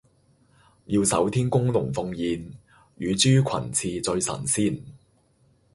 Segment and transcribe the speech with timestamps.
[0.85, 2.41] 妙手天工龍鳳宴，
[2.95, 4.83] 乳豬裙翅醉神仙